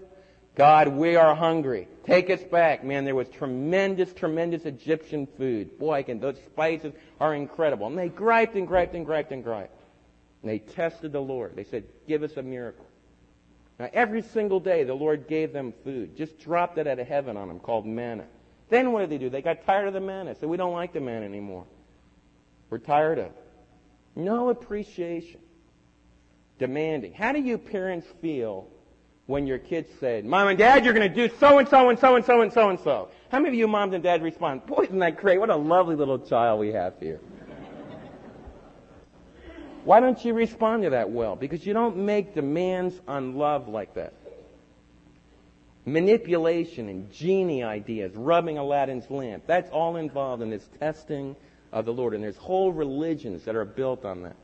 [0.56, 1.88] God, we are hungry.
[2.06, 2.84] Take us back.
[2.84, 5.80] Man, there was tremendous, tremendous Egyptian food.
[5.80, 7.88] Boy, I can, those spices are incredible.
[7.88, 9.83] And they griped and griped and griped and griped.
[10.44, 11.56] And they tested the Lord.
[11.56, 12.86] They said, give us a miracle.
[13.80, 16.16] Now, every single day, the Lord gave them food.
[16.16, 18.26] Just dropped it out of heaven on them called manna.
[18.70, 19.30] Then what did they do?
[19.30, 20.36] They got tired of the manna.
[20.36, 21.66] Said, we don't like the manna anymore.
[22.70, 23.44] We're tired of it.
[24.16, 25.40] No appreciation.
[26.60, 27.14] Demanding.
[27.14, 28.68] How do you parents feel
[29.26, 31.98] when your kids said, Mom and Dad, you're going to do so and so and
[31.98, 33.10] so and so and so and so.
[33.32, 35.40] How many of you moms and dads respond, Boy, isn't that great?
[35.40, 37.20] What a lovely little child we have here.
[39.84, 41.36] Why don't you respond to that well?
[41.36, 44.14] Because you don't make demands on love like that.
[45.86, 51.36] Manipulation and genie ideas, rubbing Aladdin's lamp, that's all involved in this testing
[51.74, 52.14] of the Lord.
[52.14, 54.38] And there's whole religions that are built on that.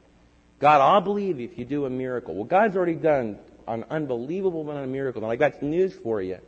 [0.60, 2.36] God, I'll believe if you do a miracle.
[2.36, 5.22] Well, God's already done an unbelievable amount of miracles.
[5.22, 6.40] And like, that's news for you.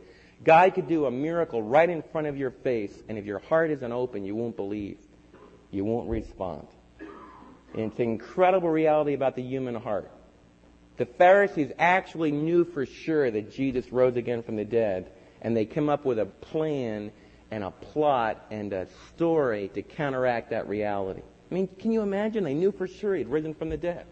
[0.44, 3.70] God could do a miracle right in front of your face, and if your heart
[3.70, 4.98] isn't open, you won't believe.
[5.70, 6.66] You won't respond.
[7.74, 10.10] And it's an incredible reality about the human heart.
[10.98, 15.64] The Pharisees actually knew for sure that Jesus rose again from the dead, and they
[15.64, 17.12] came up with a plan
[17.50, 21.22] and a plot and a story to counteract that reality.
[21.50, 22.44] I mean, can you imagine?
[22.44, 24.06] They knew for sure he'd risen from the dead.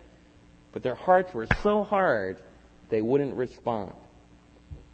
[0.73, 2.39] But their hearts were so hard
[2.91, 3.93] they wouldn't respond.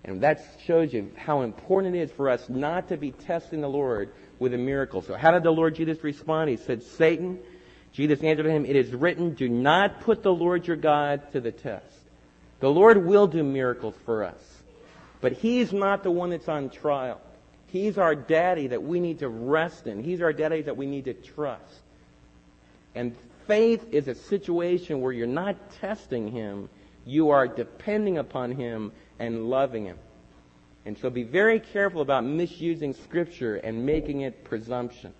[0.04, 3.68] And that shows you how important it is for us not to be testing the
[3.68, 5.02] Lord with a miracle.
[5.02, 6.50] So how did the Lord Jesus respond?
[6.50, 7.40] He said, Satan,
[7.96, 11.50] Jesus answered him, it is written, do not put the Lord your God to the
[11.50, 11.96] test.
[12.60, 14.60] The Lord will do miracles for us.
[15.22, 17.22] But He's not the one that's on trial.
[17.68, 20.04] He's our daddy that we need to rest in.
[20.04, 21.62] He's our daddy that we need to trust.
[22.94, 26.68] And faith is a situation where you're not testing Him,
[27.06, 29.98] you are depending upon Him and loving Him.
[30.84, 35.14] And so be very careful about misusing Scripture and making it presumption.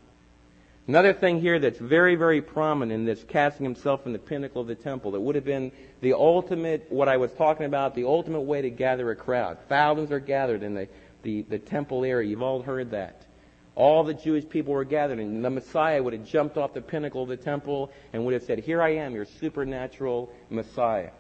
[0.89, 4.69] Another thing here that's very, very prominent in this casting himself in the pinnacle of
[4.69, 8.43] the temple, that would have been the ultimate, what I was talking about, the ultimate
[8.43, 9.59] way to gather a crowd.
[9.69, 10.89] Thousands are gathered in the,
[11.23, 12.29] the, the temple area.
[12.29, 13.27] You've all heard that.
[13.75, 17.23] All the Jewish people were gathered, and the Messiah would have jumped off the pinnacle
[17.23, 21.11] of the temple and would have said, Here I am, your supernatural Messiah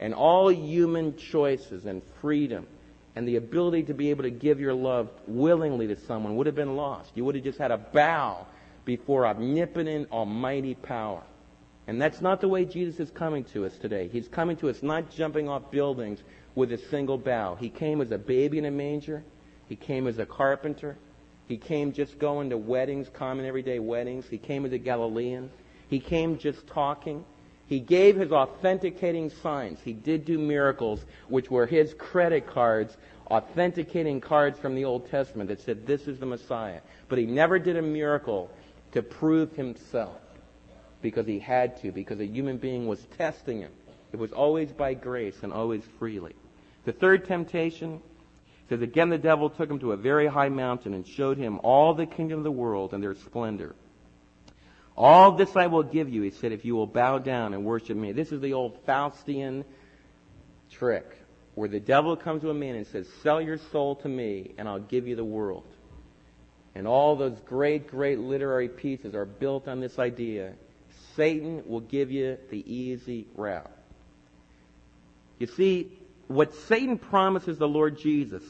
[0.00, 2.66] and all human choices and freedom
[3.16, 6.54] and the ability to be able to give your love willingly to someone would have
[6.54, 7.10] been lost.
[7.14, 8.46] You would have just had a bow
[8.88, 11.22] before omnipotent, almighty power.
[11.86, 14.08] And that's not the way Jesus is coming to us today.
[14.08, 16.20] He's coming to us not jumping off buildings
[16.54, 17.54] with a single bow.
[17.54, 19.22] He came as a baby in a manger.
[19.68, 20.96] He came as a carpenter.
[21.48, 24.24] He came just going to weddings, common everyday weddings.
[24.26, 25.50] He came as a Galilean.
[25.90, 27.26] He came just talking.
[27.66, 29.80] He gave his authenticating signs.
[29.84, 32.96] He did do miracles, which were his credit cards,
[33.26, 36.80] authenticating cards from the Old Testament that said, this is the Messiah.
[37.10, 38.50] But he never did a miracle
[38.92, 40.18] to prove himself
[41.02, 43.70] because he had to, because a human being was testing him.
[44.12, 46.34] It was always by grace and always freely.
[46.84, 48.00] The third temptation
[48.68, 51.94] says, Again the devil took him to a very high mountain and showed him all
[51.94, 53.74] the kingdom of the world and their splendor.
[54.96, 57.96] All this I will give you, he said, if you will bow down and worship
[57.96, 58.10] me.
[58.12, 59.64] This is the old Faustian
[60.72, 61.06] trick
[61.54, 64.68] where the devil comes to a man and says, Sell your soul to me and
[64.68, 65.66] I'll give you the world.
[66.78, 70.52] And all those great, great literary pieces are built on this idea.
[71.16, 73.68] Satan will give you the easy route.
[75.40, 75.90] You see,
[76.28, 78.44] what Satan promises the Lord Jesus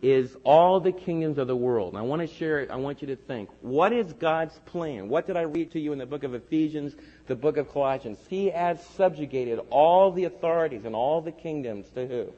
[0.00, 1.90] is all the kingdoms of the world.
[1.92, 2.70] And I want to share it.
[2.70, 3.50] I want you to think.
[3.60, 5.10] What is God's plan?
[5.10, 6.94] What did I read to you in the book of Ephesians,
[7.26, 8.16] the book of Colossians?
[8.30, 12.32] He has subjugated all the authorities and all the kingdoms to who?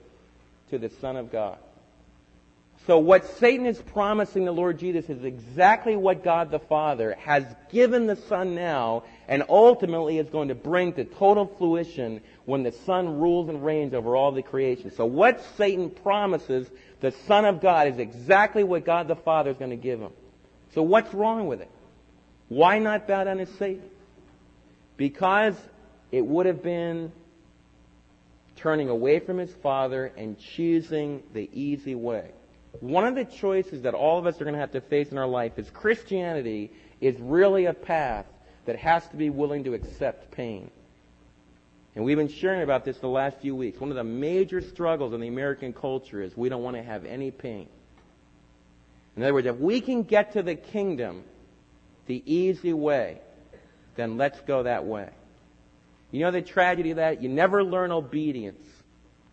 [0.70, 1.58] To the Son of God.
[2.86, 7.44] So what Satan is promising the Lord Jesus is exactly what God the Father has
[7.72, 12.72] given the Son now and ultimately is going to bring to total fruition when the
[12.72, 14.90] Son rules and reigns over all the creation.
[14.94, 16.68] So what Satan promises
[17.00, 20.12] the Son of God is exactly what God the Father is going to give him.
[20.74, 21.70] So what's wrong with it?
[22.48, 23.88] Why not bow down to Satan?
[24.98, 25.54] Because
[26.12, 27.12] it would have been
[28.56, 32.30] turning away from his Father and choosing the easy way.
[32.80, 35.18] One of the choices that all of us are going to have to face in
[35.18, 36.70] our life is Christianity
[37.00, 38.26] is really a path
[38.66, 40.70] that has to be willing to accept pain.
[41.94, 43.80] And we've been sharing about this the last few weeks.
[43.80, 47.04] One of the major struggles in the American culture is we don't want to have
[47.04, 47.68] any pain.
[49.16, 51.22] In other words, if we can get to the kingdom
[52.06, 53.20] the easy way,
[53.94, 55.10] then let's go that way.
[56.10, 57.22] You know the tragedy of that?
[57.22, 58.66] You never learn obedience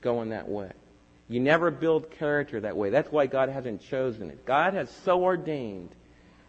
[0.01, 0.71] going that way.
[1.31, 2.89] You never build character that way.
[2.89, 4.45] That's why God hasn't chosen it.
[4.45, 5.95] God has so ordained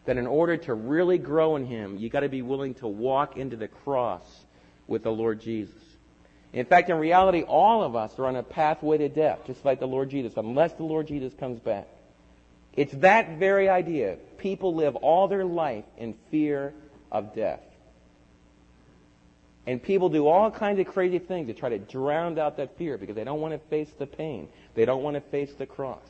[0.06, 3.36] that in order to really grow in Him, you got to be willing to walk
[3.36, 4.26] into the cross
[4.88, 5.80] with the Lord Jesus.
[6.52, 9.78] In fact, in reality, all of us are on a pathway to death, just like
[9.78, 11.86] the Lord Jesus, unless the Lord Jesus comes back.
[12.74, 14.16] It's that very idea.
[14.38, 16.74] People live all their life in fear
[17.12, 17.60] of death.
[19.66, 22.98] And people do all kinds of crazy things to try to drown out that fear
[22.98, 24.48] because they don't want to face the pain.
[24.74, 26.06] They don't want to face the cross.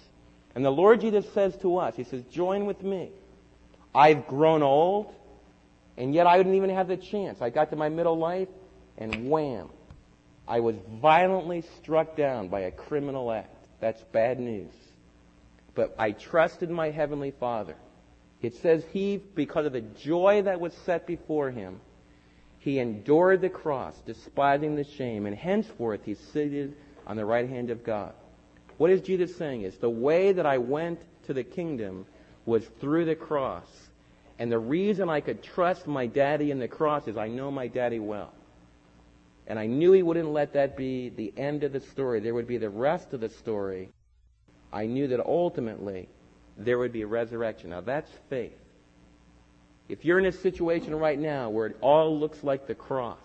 [0.54, 3.10] And the Lord Jesus says to us, He says, join with me.
[3.94, 5.14] I've grown old,
[5.98, 7.42] and yet I didn't even have the chance.
[7.42, 8.48] I got to my middle life,
[8.96, 9.68] and wham,
[10.48, 13.54] I was violently struck down by a criminal act.
[13.80, 14.72] That's bad news.
[15.74, 17.76] But I trusted my Heavenly Father.
[18.40, 21.80] It says he, because of the joy that was set before him,
[22.62, 26.76] he endured the cross, despising the shame, and henceforth he's seated
[27.08, 28.12] on the right hand of God.
[28.78, 29.62] What is Jesus saying?
[29.62, 32.06] Is the way that I went to the kingdom
[32.46, 33.66] was through the cross.
[34.38, 37.66] And the reason I could trust my daddy in the cross is I know my
[37.66, 38.32] daddy well.
[39.48, 42.20] And I knew he wouldn't let that be the end of the story.
[42.20, 43.88] There would be the rest of the story.
[44.72, 46.08] I knew that ultimately
[46.56, 47.70] there would be a resurrection.
[47.70, 48.61] Now that's faith.
[49.92, 53.18] If you're in a situation right now where it all looks like the cross,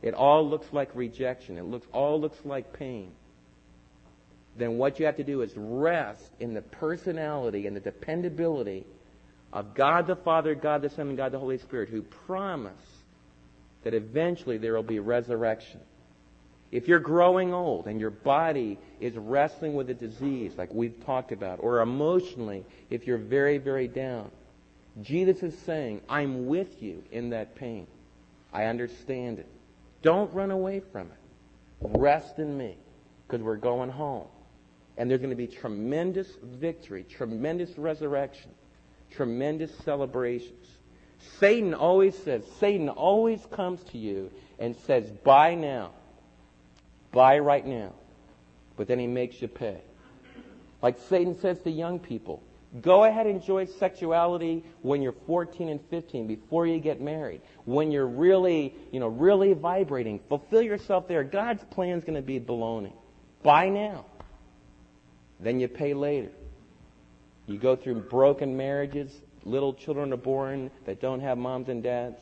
[0.00, 3.12] it all looks like rejection, it looks all looks like pain,
[4.56, 8.86] then what you have to do is rest in the personality and the dependability
[9.52, 12.72] of God the Father, God the Son, and God the Holy Spirit, who promise
[13.84, 15.80] that eventually there will be resurrection.
[16.72, 21.32] If you're growing old and your body is wrestling with a disease like we've talked
[21.32, 24.30] about, or emotionally, if you're very, very down,
[25.02, 27.86] Jesus is saying, I'm with you in that pain.
[28.52, 29.48] I understand it.
[30.02, 31.18] Don't run away from it.
[31.80, 32.76] Rest in me
[33.26, 34.26] because we're going home.
[34.96, 38.50] And there's going to be tremendous victory, tremendous resurrection,
[39.12, 40.66] tremendous celebrations.
[41.38, 45.92] Satan always says, Satan always comes to you and says, buy now.
[47.12, 47.92] Buy right now.
[48.76, 49.80] But then he makes you pay.
[50.82, 52.42] Like Satan says to young people,
[52.82, 57.40] Go ahead and enjoy sexuality when you're 14 and 15 before you get married.
[57.64, 60.20] When you're really, you know, really vibrating.
[60.28, 61.24] Fulfill yourself there.
[61.24, 62.92] God's plan is going to be baloney.
[63.42, 64.04] Buy now.
[65.40, 66.30] Then you pay later.
[67.46, 69.10] You go through broken marriages,
[69.44, 72.20] little children are born that don't have moms and dads.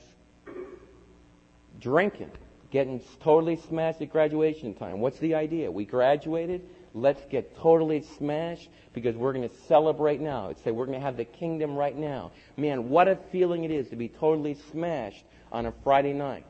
[1.80, 2.30] Drinking,
[2.70, 5.00] getting totally smashed at graduation time.
[5.00, 5.70] What's the idea?
[5.70, 6.62] We graduated,
[6.96, 10.48] Let's get totally smashed because we're going to celebrate now.
[10.48, 12.32] It's say we're going to have the kingdom right now.
[12.56, 15.22] Man, what a feeling it is to be totally smashed
[15.52, 16.46] on a Friday night.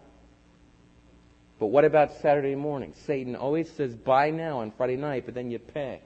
[1.59, 2.94] But what about Saturday morning?
[3.07, 6.01] Satan always says buy now on Friday night, but then you pay.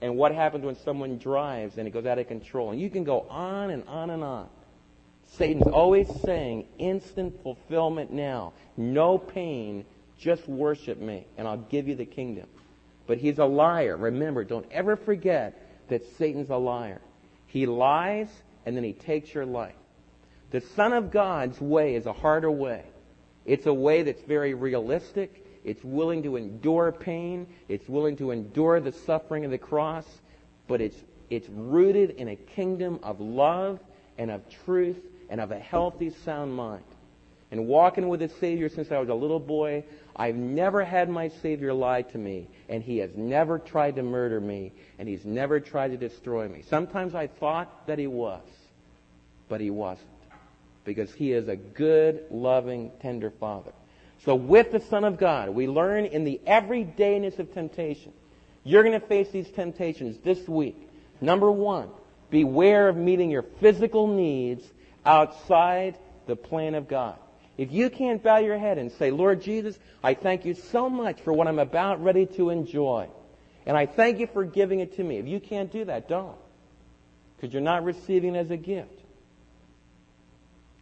[0.00, 2.72] And what happens when someone drives and it goes out of control?
[2.72, 4.48] And you can go on and on and on.
[5.34, 8.54] Satan's always saying instant fulfillment now.
[8.76, 9.84] No pain,
[10.18, 12.48] just worship me, and I'll give you the kingdom.
[13.06, 13.96] But he's a liar.
[13.96, 17.00] Remember, don't ever forget that Satan's a liar.
[17.46, 18.28] He lies
[18.64, 19.74] and then he takes your life.
[20.50, 22.84] The Son of God's way is a harder way.
[23.44, 25.44] It's a way that's very realistic.
[25.64, 27.46] It's willing to endure pain.
[27.68, 30.06] It's willing to endure the suffering of the cross.
[30.68, 30.96] But it's,
[31.30, 33.80] it's rooted in a kingdom of love
[34.18, 34.98] and of truth
[35.28, 36.84] and of a healthy, sound mind.
[37.52, 39.84] And walking with the Savior since I was a little boy,
[40.16, 44.40] I've never had my Savior lie to me, and He has never tried to murder
[44.40, 46.62] me, and He's never tried to destroy me.
[46.70, 48.42] Sometimes I thought that He was,
[49.50, 50.08] but He wasn't.
[50.86, 53.72] Because He is a good, loving, tender Father.
[54.24, 58.14] So with the Son of God, we learn in the everydayness of temptation.
[58.64, 60.88] You're going to face these temptations this week.
[61.20, 61.90] Number one,
[62.30, 64.64] beware of meeting your physical needs
[65.04, 67.18] outside the plan of God.
[67.58, 71.20] If you can't bow your head and say, Lord Jesus, I thank you so much
[71.20, 73.08] for what I'm about ready to enjoy.
[73.66, 75.18] And I thank you for giving it to me.
[75.18, 76.36] If you can't do that, don't.
[77.36, 79.00] Because you're not receiving it as a gift.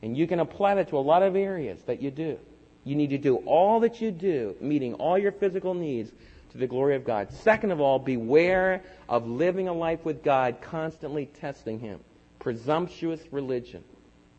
[0.02, 2.38] And you can apply that to a lot of areas that you do.
[2.84, 6.10] You need to do all that you do, meeting all your physical needs
[6.52, 7.30] to the glory of God.
[7.32, 12.00] Second of all, beware of living a life with God, constantly testing Him.
[12.38, 13.84] Presumptuous religion.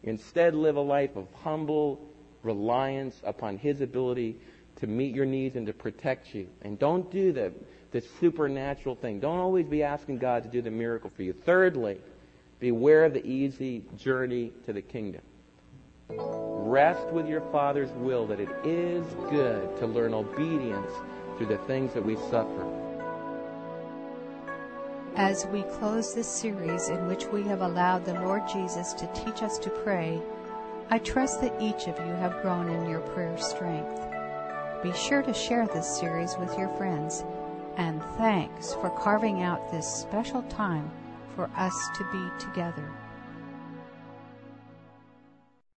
[0.03, 2.01] Instead, live a life of humble
[2.43, 4.37] reliance upon His ability
[4.77, 6.47] to meet your needs and to protect you.
[6.63, 7.53] And don't do the,
[7.91, 9.19] the supernatural thing.
[9.19, 11.33] Don't always be asking God to do the miracle for you.
[11.33, 11.99] Thirdly,
[12.59, 15.21] beware of the easy journey to the kingdom.
[16.09, 20.91] Rest with your Father's will that it is good to learn obedience
[21.37, 22.65] through the things that we suffer.
[25.15, 29.43] As we close this series in which we have allowed the Lord Jesus to teach
[29.43, 30.21] us to pray,
[30.93, 33.97] I trust that each of you have grown in your prayer strength.
[34.83, 37.23] Be sure to share this series with your friends,
[37.77, 40.91] and thanks for carving out this special time
[41.33, 42.91] for us to be together.